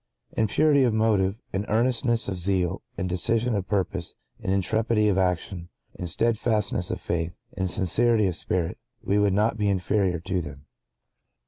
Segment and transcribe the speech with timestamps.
[0.35, 5.07] (¶3) In purity of motive, in earnestness of zeal, in decision of purpose, in intrepidity
[5.09, 10.19] of action, in steadfastness of faith, in sincerity of spirit, we would not be inferior
[10.19, 10.65] to them.